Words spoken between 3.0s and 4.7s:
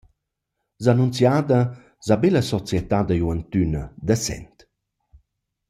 da giuventüna da Sent.